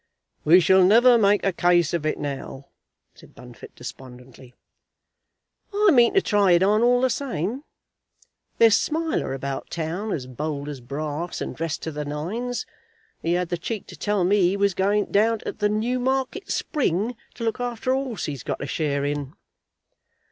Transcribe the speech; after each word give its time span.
"We 0.43 0.59
shall 0.59 0.83
never 0.83 1.15
make 1.19 1.45
a 1.45 1.53
case 1.53 1.93
of 1.93 2.07
it 2.07 2.17
now," 2.17 2.69
said 3.13 3.35
Bunfit 3.35 3.75
despondently. 3.75 4.55
"I 5.71 5.91
mean 5.91 6.15
to 6.15 6.23
try 6.23 6.53
it 6.53 6.63
on 6.63 6.81
all 6.81 7.01
the 7.01 7.09
same. 7.11 7.63
There's 8.57 8.75
Smiler 8.75 9.35
about 9.35 9.69
town 9.69 10.11
as 10.11 10.25
bold 10.25 10.69
as 10.69 10.81
brass, 10.81 11.39
and 11.39 11.55
dressed 11.55 11.83
to 11.83 11.91
the 11.91 12.03
nines. 12.03 12.65
He 13.21 13.33
had 13.33 13.49
the 13.49 13.59
cheek 13.59 13.85
to 13.89 13.95
tell 13.95 14.23
me 14.23 14.41
he 14.41 14.57
was 14.57 14.73
going 14.73 15.11
down 15.11 15.37
to 15.45 15.51
the 15.51 15.69
Newmarket 15.69 16.49
Spring 16.49 17.15
to 17.35 17.43
look 17.43 17.59
after 17.59 17.91
a 17.91 17.95
horse 18.03 18.25
he's 18.25 18.41
got 18.41 18.59
a 18.59 18.65
share 18.65 19.05
in." 19.05 19.35